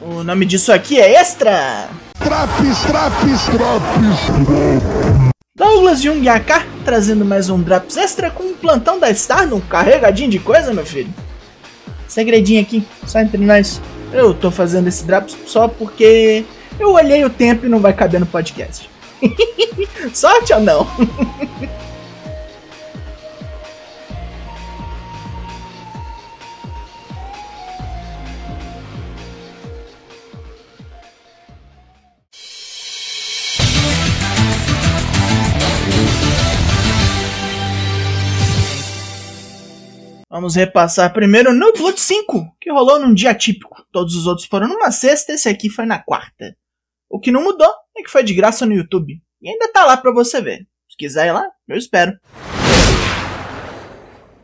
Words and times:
O 0.00 0.22
nome 0.22 0.44
disso 0.44 0.72
aqui 0.72 1.00
é 1.00 1.14
Extra! 1.14 1.88
Traps, 2.18 2.80
traps, 2.82 3.44
traps! 3.46 5.30
Douglas 5.56 6.02
Jung 6.02 6.28
AK 6.28 6.66
trazendo 6.84 7.24
mais 7.24 7.48
um 7.48 7.62
Drops 7.62 7.96
Extra 7.96 8.30
com 8.30 8.44
um 8.44 8.54
plantão 8.54 8.98
da 8.98 9.10
Stardom 9.10 9.60
carregadinho 9.60 10.28
de 10.28 10.38
coisa, 10.38 10.74
meu 10.74 10.84
filho. 10.84 11.12
Segredinho 12.06 12.60
aqui, 12.60 12.86
só 13.06 13.20
entre 13.20 13.38
nós. 13.44 13.80
Eu 14.12 14.34
tô 14.34 14.50
fazendo 14.50 14.86
esse 14.86 15.04
Drops 15.04 15.36
só 15.46 15.66
porque 15.66 16.44
eu 16.78 16.92
olhei 16.92 17.24
o 17.24 17.30
tempo 17.30 17.64
e 17.64 17.68
não 17.68 17.80
vai 17.80 17.94
caber 17.94 18.20
no 18.20 18.26
podcast. 18.26 18.90
Sorte 20.12 20.52
ou 20.52 20.60
não? 20.60 20.86
Vamos 40.36 40.54
repassar 40.54 41.14
primeiro 41.14 41.54
no 41.54 41.72
Blood 41.72 41.98
5, 41.98 42.58
que 42.60 42.70
rolou 42.70 43.00
num 43.00 43.14
dia 43.14 43.34
típico. 43.34 43.82
Todos 43.90 44.14
os 44.14 44.26
outros 44.26 44.46
foram 44.46 44.68
numa 44.68 44.90
sexta, 44.90 45.32
esse 45.32 45.48
aqui 45.48 45.70
foi 45.70 45.86
na 45.86 45.98
quarta. 45.98 46.54
O 47.08 47.18
que 47.18 47.30
não 47.30 47.42
mudou 47.42 47.72
é 47.96 48.02
que 48.02 48.10
foi 48.10 48.22
de 48.22 48.34
graça 48.34 48.66
no 48.66 48.74
YouTube. 48.74 49.18
E 49.40 49.48
ainda 49.48 49.72
tá 49.72 49.86
lá 49.86 49.96
pra 49.96 50.12
você 50.12 50.42
ver. 50.42 50.68
Se 50.90 50.96
quiser 50.98 51.28
ir 51.28 51.32
lá, 51.32 51.42
eu 51.66 51.78
espero. 51.78 52.12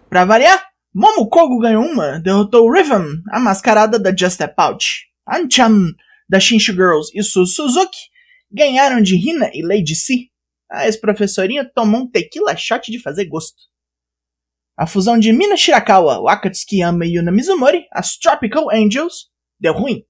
Pra 0.08 0.24
variar, 0.24 0.66
Momokogo 0.94 1.58
ganhou 1.58 1.84
uma, 1.84 2.18
derrotou 2.20 2.72
Rhythm, 2.72 3.20
a 3.30 3.38
mascarada 3.38 3.98
da 3.98 4.16
Just 4.16 4.36
Step 4.36 4.54
Out. 4.56 4.86
Anchan, 5.28 5.92
da 6.26 6.40
Shinshu 6.40 6.72
Girls 6.72 7.10
e 7.14 7.22
Su 7.22 7.44
Suzuki 7.44 8.08
ganharam 8.50 9.02
de 9.02 9.14
Hina 9.14 9.50
e 9.52 9.60
Lady 9.60 9.94
C. 9.94 10.30
A 10.70 10.86
ex-professorinha 10.86 11.70
tomou 11.74 12.00
um 12.00 12.10
tequila 12.10 12.56
shot 12.56 12.90
de 12.90 12.98
fazer 12.98 13.26
gosto. 13.26 13.71
A 14.76 14.86
fusão 14.86 15.18
de 15.18 15.32
Mina 15.32 15.56
Shirakawa, 15.56 16.20
Wakatsukiyama 16.20 17.04
e 17.04 17.16
Yuna 17.16 17.30
Mizumori, 17.30 17.86
as 17.92 18.16
Tropical 18.16 18.70
Angels, 18.70 19.30
deu 19.60 19.74
ruim. 19.74 20.02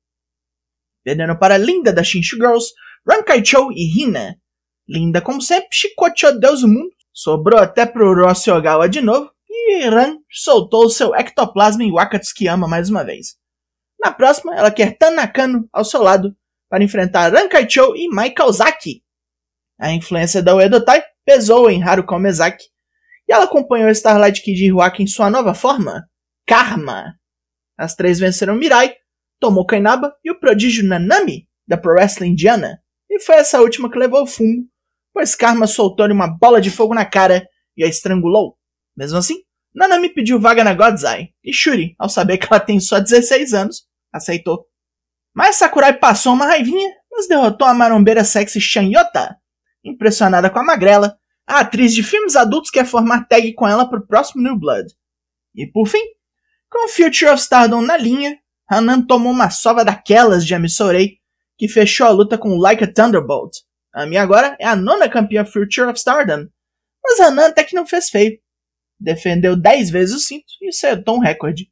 Perdendo 1.05 1.37
para 1.37 1.59
Linda 1.59 1.93
da 1.93 2.05
Shinshu 2.05 2.37
Girls, 2.37 2.73
Rankaichou 3.07 3.73
e 3.73 3.83
Hina. 3.83 4.37
Linda, 4.89 5.21
como 5.21 5.43
sempre, 5.43 5.69
chicoteou 5.73 6.39
Deus 6.39 6.61
do 6.61 6.69
mundo. 6.69 6.91
Sobrou 7.13 7.61
até 7.61 7.85
pro 7.85 8.15
Rossi 8.15 8.51
Ogawa 8.51 8.89
de 8.89 9.01
novo. 9.01 9.31
E 9.49 9.89
Ran 9.89 10.19
soltou 10.31 10.89
seu 10.89 11.15
ectoplasma 11.15 11.83
em 11.83 11.93
Wakatsukiyama 11.93 12.69
mais 12.69 12.89
uma 12.89 13.05
vez. 13.05 13.37
Na 14.01 14.13
próxima, 14.13 14.55
ela 14.55 14.71
quer 14.71 14.97
Tanakano 14.97 15.69
ao 15.73 15.85
seu 15.85 16.03
lado 16.03 16.35
para 16.69 16.83
enfrentar 16.83 17.33
Rankaichou 17.33 17.97
e 17.97 18.09
Mai 18.09 18.31
Kaozaki. 18.31 19.03
A 19.79 19.93
influência 19.93 20.43
da 20.43 20.55
Uedotai 20.55 21.03
pesou 21.25 21.69
em 21.69 21.83
Haruka 21.83 22.19
Mezaki 22.19 22.72
e 23.29 23.33
ela 23.33 23.45
acompanhou 23.45 23.91
Starlight 23.91 24.43
Kid 24.43 24.65
e 24.65 24.73
Huaki 24.73 25.03
em 25.03 25.07
sua 25.07 25.31
nova 25.31 25.55
forma, 25.55 26.09
Karma. 26.47 27.15
As 27.79 27.95
três 27.95 28.19
venceram 28.19 28.55
Mirai, 28.55 28.95
Tomoka 29.41 29.77
Inaba 29.77 30.15
e 30.25 30.31
o 30.31 30.39
prodígio 30.39 30.87
Nanami, 30.87 31.49
da 31.67 31.77
Pro 31.77 31.95
Wrestling 31.95 32.31
Indiana, 32.31 32.81
e 33.11 33.21
foi 33.21 33.37
essa 33.37 33.61
última 33.61 33.91
que 33.91 33.99
levou 33.99 34.23
o 34.23 34.27
fumo, 34.27 34.67
pois 35.13 35.35
Karma 35.35 35.67
soltou-lhe 35.67 36.13
uma 36.13 36.27
bola 36.27 36.61
de 36.61 36.71
fogo 36.71 36.95
na 36.95 37.05
cara 37.05 37.47
e 37.77 37.85
a 37.85 37.87
estrangulou. 37.87 38.57
Mesmo 38.97 39.19
assim, 39.19 39.43
Nanami 39.75 40.09
pediu 40.09 40.41
vaga 40.41 40.63
na 40.63 40.75
Godzai, 40.75 41.31
e 41.43 41.53
Shuri, 41.53 41.95
ao 41.99 42.09
saber 42.09 42.39
que 42.39 42.47
ela 42.51 42.61
tem 42.61 42.79
só 42.79 43.01
16 43.01 43.55
anos, 43.55 43.87
aceitou. 44.13 44.67
Mas 45.35 45.57
Sakurai 45.57 45.99
passou 45.99 46.35
uma 46.35 46.47
raivinha, 46.47 46.91
mas 47.11 47.27
derrotou 47.27 47.67
a 47.67 47.75
marombeira 47.75 48.23
sexy 48.23 48.61
Shanyota. 48.61 49.37
Impressionada 49.85 50.51
com 50.51 50.59
a 50.59 50.65
magrela, 50.65 51.19
a 51.47 51.61
atriz 51.61 51.95
de 51.95 52.03
filmes 52.03 52.37
adultos 52.37 52.71
quer 52.71 52.87
formar 52.87 53.27
tag 53.27 53.53
com 53.55 53.67
ela 53.67 53.89
pro 53.89 54.07
próximo 54.07 54.43
New 54.43 54.59
Blood. 54.59 54.93
E 55.55 55.67
por 55.67 55.87
fim, 55.87 56.03
com 56.71 56.89
Future 56.89 57.31
of 57.31 57.41
Stardom 57.41 57.83
na 57.83 57.97
linha, 57.97 58.39
Hanan 58.69 59.03
tomou 59.03 59.33
uma 59.33 59.51
sova 59.51 59.85
daquelas 59.85 60.47
de 60.47 60.55
Amisorei, 60.55 61.19
que 61.59 61.69
fechou 61.69 62.07
a 62.07 62.11
luta 62.11 62.39
com 62.39 62.57
Like 62.57 62.85
a 62.85 62.93
Thunderbolt. 62.93 63.59
A 63.93 64.07
minha 64.07 64.23
agora 64.23 64.57
é 64.59 64.67
a 64.67 64.75
nona 64.75 65.09
campeã 65.09 65.45
Future 65.45 65.89
of 65.89 65.99
Stardom, 65.99 66.47
mas 67.05 67.21
Hanan 67.21 67.49
até 67.49 67.65
que 67.65 67.75
não 67.75 67.87
fez 67.87 68.09
feio. 68.09 68.39
Defendeu 68.99 69.57
10 69.57 69.91
vezes 69.91 70.15
o 70.15 70.21
cinto 70.21 70.47
e 70.63 70.69
acertou 70.69 71.17
um 71.17 71.21
recorde. 71.21 71.69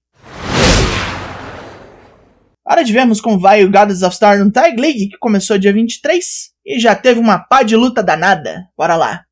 Hora 2.67 2.85
de 2.85 2.93
vermos 2.93 3.21
como 3.21 3.39
vai 3.39 3.65
o 3.65 3.71
Goddess 3.71 4.03
of 4.03 4.13
Stardom 4.13 4.51
Tag 4.51 4.81
League, 4.81 5.09
que 5.09 5.19
começou 5.19 5.59
dia 5.59 5.73
23 5.73 6.51
e 6.67 6.79
já 6.79 6.95
teve 6.95 7.19
uma 7.19 7.39
pá 7.39 7.63
de 7.63 7.75
luta 7.77 8.03
danada. 8.03 8.69
Bora 8.77 8.97
lá! 8.97 9.30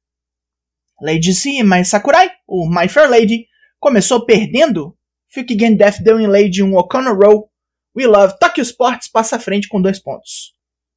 Lady 1.00 1.32
C 1.32 1.50
e 1.50 1.62
Mai 1.62 1.84
Sakurai, 1.84 2.30
o 2.46 2.68
My 2.68 2.88
Fair 2.88 3.08
Lady, 3.08 3.46
começou 3.78 4.24
perdendo. 4.24 4.96
Fukigen 5.32 5.76
Death 5.76 6.00
deu 6.00 6.18
em 6.18 6.26
Lady 6.26 6.62
um 6.62 6.76
O'Connor 6.76 7.16
Roll. 7.16 7.50
We 7.96 8.06
Love 8.06 8.34
Tokyo 8.40 8.62
Sports 8.62 9.08
passa 9.08 9.36
à 9.36 9.38
frente 9.38 9.68
com 9.68 9.80
dois 9.80 10.00
pontos. 10.00 10.54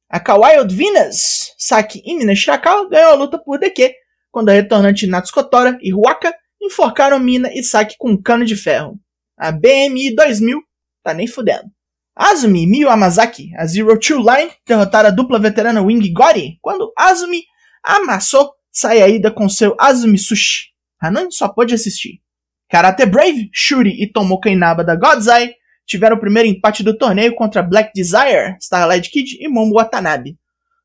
A 0.08 0.20
Kawaii 0.20 0.66
Venus, 0.68 1.54
Saki 1.56 2.02
e 2.04 2.16
Mina 2.16 2.34
Shirakawa 2.34 2.88
ganhou 2.88 3.12
a 3.12 3.14
luta 3.14 3.38
por 3.38 3.58
DQ, 3.58 3.94
quando 4.30 4.48
a 4.48 4.52
retornante 4.52 5.06
Natsuko 5.06 5.40
e 5.80 5.92
Huaka 5.94 6.34
enforcaram 6.60 7.18
Mina 7.18 7.50
e 7.52 7.62
Saki 7.62 7.96
com 7.98 8.10
um 8.10 8.22
cano 8.22 8.44
de 8.44 8.56
ferro. 8.56 8.98
A 9.38 9.50
BMI 9.50 10.14
2000 10.14 10.60
tá 11.02 11.14
nem 11.14 11.26
fudendo. 11.26 11.70
Azumi 12.14 12.64
e 12.64 12.66
Miyu 12.66 12.90
Amazaki, 12.90 13.50
a 13.56 13.66
Zero 13.66 13.98
Two 13.98 14.18
Line, 14.18 14.52
derrotaram 14.66 15.08
a 15.08 15.12
dupla 15.12 15.38
veterana 15.38 15.82
Wing 15.82 16.12
Gori, 16.12 16.58
quando 16.60 16.92
Azumi 16.96 17.44
amassou 17.82 18.52
Sayaida 18.72 19.30
com 19.30 19.48
seu 19.48 19.76
Azumi 19.78 20.18
Sushi. 20.18 20.72
Hanan 21.00 21.30
só 21.30 21.48
pôde 21.48 21.74
assistir. 21.74 22.22
Karate 22.68 23.04
Brave, 23.04 23.50
Shuri 23.52 24.02
e 24.02 24.10
Tomoka 24.10 24.48
Inaba 24.48 24.82
da 24.82 24.96
Godzai 24.96 25.54
tiveram 25.86 26.16
o 26.16 26.20
primeiro 26.20 26.48
empate 26.48 26.82
do 26.82 26.96
torneio 26.96 27.34
contra 27.34 27.62
Black 27.62 27.92
Desire, 27.94 28.56
Starlight 28.60 29.10
Kid 29.10 29.36
e 29.38 29.48
Momo 29.48 29.74
Watanabe. 29.74 30.38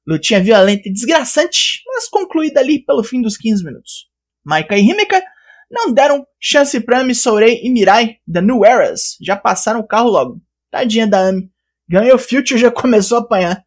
Lutinha 0.06 0.42
violenta 0.42 0.90
e 0.90 0.92
desgraçante, 0.92 1.82
mas 1.86 2.10
concluída 2.10 2.60
ali 2.60 2.84
pelo 2.84 3.04
fim 3.04 3.22
dos 3.22 3.38
15 3.38 3.64
minutos. 3.64 4.10
Maika 4.44 4.78
e 4.78 4.82
Himeka 4.82 5.22
não 5.70 5.94
deram 5.94 6.26
chance 6.40 6.80
para 6.80 7.00
Ami 7.00 7.14
Sourei 7.14 7.62
e 7.64 7.70
Mirai 7.70 8.18
da 8.26 8.42
New 8.42 8.66
Eras, 8.66 9.18
já 9.22 9.36
passaram 9.36 9.80
o 9.80 9.88
carro 9.88 10.10
logo. 10.10 10.42
Tadinha 10.72 11.08
da 11.08 11.28
Ami. 11.28 11.50
Ganhou 11.88 12.18
Future 12.18 12.60
já 12.60 12.72
começou 12.72 13.18
a 13.18 13.22
apanhar. 13.22 13.64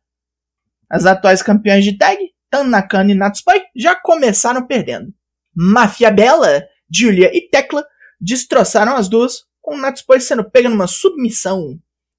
As 0.88 1.06
atuais 1.06 1.42
campeãs 1.42 1.84
de 1.84 1.96
tag, 1.96 2.18
Tan 2.50 2.64
Nakano 2.64 3.10
e 3.10 3.14
Natsupai, 3.14 3.62
já 3.76 3.94
começaram 3.94 4.66
perdendo. 4.66 5.12
Mafia 5.54 6.10
Bela, 6.10 6.64
Julia 6.92 7.30
e 7.32 7.48
Tecla 7.48 7.84
destroçaram 8.20 8.96
as 8.96 9.08
duas, 9.08 9.44
com 9.62 9.76
Natsupai 9.76 10.20
sendo 10.20 10.48
pega 10.48 10.68
numa 10.68 10.86
submissão. 10.86 11.78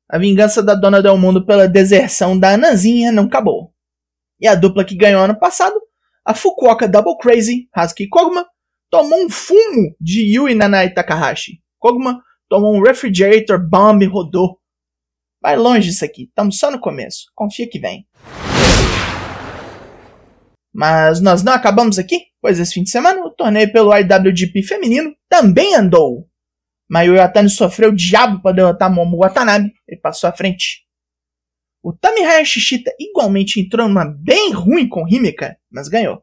A 0.10 0.18
vingança 0.18 0.64
da 0.64 0.76
Dona 0.76 1.02
Del 1.02 1.18
Mundo 1.18 1.46
pela 1.46 1.68
deserção 1.68 2.38
da 2.38 2.54
Ananzinha 2.54 3.12
não 3.12 3.26
acabou. 3.26 3.74
E 4.40 4.48
a 4.48 4.56
dupla 4.56 4.84
que 4.84 4.96
ganhou 4.96 5.24
ano 5.24 5.38
passado, 5.38 5.80
a 6.26 6.34
Fukuoka 6.34 6.88
Double 6.88 7.18
Crazy, 7.18 7.70
Hasuki 7.74 8.08
Koguma, 8.08 8.46
tomou 8.90 9.24
um 9.24 9.30
fumo 9.30 9.96
de 10.00 10.36
Yui 10.36 10.54
Nanai 10.54 10.94
Takahashi. 10.94 11.62
Koguma 11.80 12.22
tomou 12.50 12.76
um 12.76 12.82
Refrigerator 12.82 13.60
Bomb 13.60 14.04
e 14.04 14.08
rodou. 14.08 14.60
Vai 15.42 15.56
longe 15.56 15.90
isso 15.90 16.06
aqui, 16.06 16.24
estamos 16.24 16.60
só 16.60 16.70
no 16.70 16.80
começo. 16.80 17.32
Confia 17.34 17.68
que 17.68 17.80
vem. 17.80 18.06
Mas 20.74 21.20
nós 21.20 21.44
não 21.44 21.54
acabamos 21.54 22.00
aqui, 22.00 22.28
pois 22.42 22.60
esse 22.60 22.74
fim 22.74 22.84
de 22.84 22.90
semana 22.90 23.24
o 23.26 23.32
torneio 23.32 23.72
pelo 23.72 23.92
IWGP 23.96 24.64
feminino 24.64 25.16
também 25.30 25.76
andou. 25.76 26.28
Mayu 26.90 27.16
Yatani 27.16 27.50
sofreu 27.50 27.90
o 27.90 27.96
diabo 27.96 28.42
para 28.42 28.56
derrotar 28.56 28.94
Momo 28.94 29.18
Watanabe 29.18 29.72
e 29.88 29.96
passou 29.96 30.30
à 30.30 30.34
frente. 30.34 30.86
O 31.84 31.94
Tamihaya 31.94 32.46
Shishita 32.46 32.94
igualmente 33.00 33.60
entrou 33.60 33.88
numa 33.88 34.06
bem 34.06 34.52
ruim 34.52 34.88
com 34.88 35.08
Himeka, 35.08 35.58
mas 35.72 35.88
ganhou. 35.88 36.22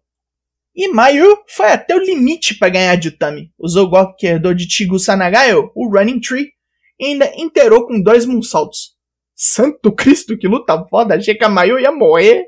E 0.75 0.87
Mayu 0.89 1.37
foi 1.49 1.73
até 1.73 1.97
o 1.97 1.99
limite 1.99 2.55
para 2.57 2.69
ganhar 2.69 2.95
de 2.97 3.09
Utami. 3.09 3.53
Usou 3.59 3.87
o 3.87 3.91
golpe 3.91 4.17
que 4.19 4.27
herdou 4.27 4.55
de 4.55 4.69
Tigu 4.69 4.99
Sanagayo, 4.99 5.73
o 5.75 5.89
Running 5.89 6.21
Tree, 6.21 6.53
e 7.01 7.07
ainda 7.07 7.33
inteirou 7.37 7.87
com 7.87 8.01
dois 8.01 8.25
moonsaults. 8.25 8.91
Santo 9.35 9.91
Cristo, 9.93 10.39
que 10.39 10.47
luta 10.47 10.87
foda! 10.89 11.17
Achei 11.17 11.35
que 11.35 11.45
a 11.45 11.49
Mayu 11.49 11.79
ia 11.81 11.91
morrer. 11.91 12.45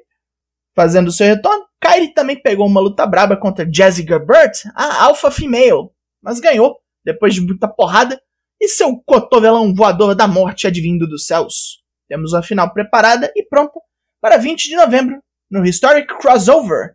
Fazendo 0.76 1.10
seu 1.10 1.26
retorno, 1.26 1.64
Kairi 1.90 2.14
também 2.14 2.40
pegou 2.40 2.68
uma 2.68 2.80
luta 2.80 3.04
braba 3.04 3.36
contra 3.36 3.68
Jessica 3.68 4.16
Burt, 4.16 4.64
a 4.76 5.06
Alpha 5.06 5.28
Female, 5.28 5.88
mas 6.22 6.38
ganhou 6.38 6.78
depois 7.04 7.34
de 7.34 7.40
muita 7.40 7.66
porrada 7.66 8.20
e 8.60 8.68
seu 8.68 8.96
cotovelão 9.04 9.74
voador 9.74 10.14
da 10.14 10.28
morte 10.28 10.68
advindo 10.68 11.08
dos 11.08 11.26
céus. 11.26 11.82
Temos 12.08 12.32
a 12.32 12.42
final 12.42 12.72
preparada 12.72 13.32
e 13.34 13.42
pronta 13.44 13.80
para 14.20 14.36
20 14.36 14.68
de 14.68 14.76
novembro 14.76 15.18
no 15.50 15.66
Historic 15.66 16.16
Crossover. 16.18 16.94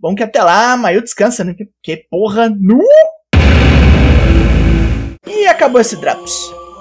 Bom 0.00 0.16
que 0.16 0.24
até 0.24 0.42
lá 0.42 0.76
Mayu 0.76 1.00
descansa, 1.00 1.44
né? 1.44 1.54
Que 1.80 1.96
porra 2.10 2.48
nu! 2.48 2.82
E 5.28 5.46
acabou 5.46 5.80
esse 5.80 5.94
Drops. 5.94 6.32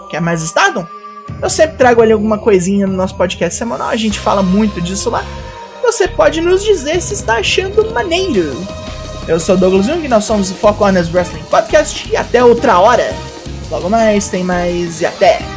Quer 0.10 0.22
mais 0.22 0.42
Stardom? 0.42 0.88
Eu 1.40 1.52
sempre 1.52 1.78
trago 1.78 2.02
ali 2.02 2.14
alguma 2.14 2.40
coisinha 2.40 2.88
no 2.88 2.94
nosso 2.94 3.16
podcast 3.16 3.56
semanal, 3.56 3.90
a 3.90 3.96
gente 3.96 4.20
fala 4.20 4.42
muito 4.42 4.82
disso 4.82 5.12
lá. 5.12 5.24
Você 5.84 6.08
pode 6.08 6.40
nos 6.40 6.64
dizer 6.64 7.02
se 7.02 7.14
está 7.14 7.36
achando 7.36 7.92
maneiro. 7.92 8.56
Eu 9.28 9.38
sou 9.38 9.58
Douglas 9.58 9.86
Jung, 9.86 10.08
nós 10.08 10.24
somos 10.24 10.50
o 10.50 10.56
Foco 10.56 10.86
Wrestling 10.86 11.44
Podcast 11.44 12.10
e 12.10 12.16
até 12.16 12.42
outra 12.42 12.80
hora. 12.80 13.14
Logo 13.70 13.90
mais, 13.90 14.30
tem 14.30 14.46
mais 14.46 15.02
e 15.02 15.06
até! 15.06 15.53